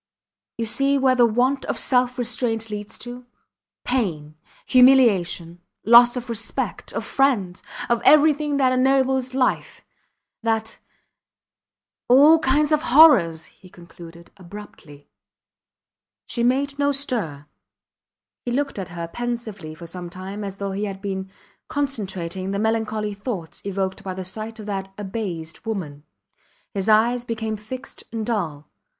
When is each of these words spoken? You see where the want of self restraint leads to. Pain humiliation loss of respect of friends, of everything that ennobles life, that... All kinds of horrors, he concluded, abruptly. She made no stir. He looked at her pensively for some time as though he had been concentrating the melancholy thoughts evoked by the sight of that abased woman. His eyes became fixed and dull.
You 0.57 0.65
see 0.65 0.97
where 0.97 1.13
the 1.13 1.27
want 1.27 1.63
of 1.65 1.77
self 1.77 2.17
restraint 2.17 2.71
leads 2.71 2.97
to. 2.97 3.23
Pain 3.83 4.33
humiliation 4.65 5.61
loss 5.85 6.17
of 6.17 6.27
respect 6.27 6.91
of 6.93 7.05
friends, 7.05 7.61
of 7.87 8.01
everything 8.03 8.57
that 8.57 8.73
ennobles 8.73 9.35
life, 9.35 9.81
that... 10.41 10.79
All 12.09 12.39
kinds 12.39 12.71
of 12.71 12.81
horrors, 12.81 13.45
he 13.45 13.69
concluded, 13.69 14.31
abruptly. 14.37 15.07
She 16.25 16.41
made 16.41 16.79
no 16.79 16.91
stir. 16.91 17.45
He 18.43 18.49
looked 18.49 18.79
at 18.79 18.89
her 18.89 19.07
pensively 19.07 19.75
for 19.75 19.85
some 19.85 20.09
time 20.09 20.43
as 20.43 20.55
though 20.55 20.71
he 20.71 20.85
had 20.85 20.99
been 20.99 21.29
concentrating 21.67 22.49
the 22.49 22.57
melancholy 22.57 23.13
thoughts 23.13 23.61
evoked 23.63 24.03
by 24.03 24.15
the 24.15 24.25
sight 24.25 24.57
of 24.57 24.65
that 24.65 24.91
abased 24.97 25.63
woman. 25.63 26.05
His 26.73 26.89
eyes 26.89 27.23
became 27.23 27.55
fixed 27.55 28.03
and 28.11 28.25
dull. 28.25 28.67